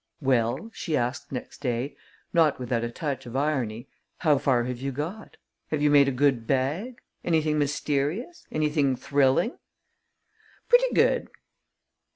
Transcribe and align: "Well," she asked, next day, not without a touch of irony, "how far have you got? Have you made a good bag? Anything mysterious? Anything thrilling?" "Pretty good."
"Well," 0.19 0.71
she 0.73 0.97
asked, 0.97 1.31
next 1.31 1.59
day, 1.59 1.95
not 2.33 2.57
without 2.57 2.83
a 2.83 2.89
touch 2.89 3.27
of 3.27 3.35
irony, 3.35 3.87
"how 4.17 4.39
far 4.39 4.63
have 4.63 4.81
you 4.81 4.91
got? 4.91 5.37
Have 5.67 5.79
you 5.83 5.91
made 5.91 6.07
a 6.07 6.11
good 6.11 6.47
bag? 6.47 6.99
Anything 7.23 7.59
mysterious? 7.59 8.47
Anything 8.51 8.95
thrilling?" 8.95 9.59
"Pretty 10.69 10.91
good." 10.95 11.27